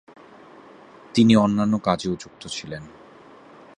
তিনি 1.13 1.33
অন্যান্য 1.35 1.73
কাজেও 1.79 2.13
যুক্ত 2.15 2.43
ছিলেন। 2.47 2.83